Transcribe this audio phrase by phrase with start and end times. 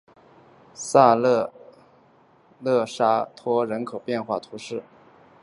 [0.73, 1.53] 萨勒
[2.57, 4.81] 斯勒沙托人口变化图示